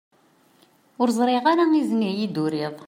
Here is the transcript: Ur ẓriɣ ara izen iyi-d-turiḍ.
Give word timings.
Ur 1.01 1.07
ẓriɣ 1.17 1.43
ara 1.51 1.63
izen 1.81 2.07
iyi-d-turiḍ. 2.09 2.75